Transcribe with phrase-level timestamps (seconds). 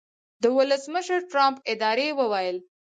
[0.41, 2.57] د ولسمشرټرمپ ادارې وویل